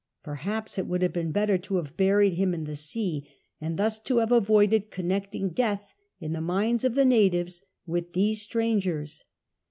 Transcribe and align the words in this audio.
Perhaps 0.23 0.79
it 0.79 0.87
would 0.87 1.03
have 1.03 1.13
been 1.13 1.31
better 1.31 1.59
to 1.59 1.75
have 1.75 1.95
buried 1.95 2.33
him 2.33 2.55
in 2.55 2.63
the 2.63 2.73
sea, 2.73 3.29
and 3.61 3.77
thus 3.77 3.99
to 3.99 4.17
have 4.17 4.31
avoided 4.31 4.89
connecting 4.89 5.51
death 5.51 5.93
in 6.19 6.33
the 6.33 6.41
minds 6.41 6.83
of 6.83 6.95
the 6.95 7.05
natives 7.05 7.61
with 7.85 8.13
these 8.13 8.43
straiigera. 8.47 9.21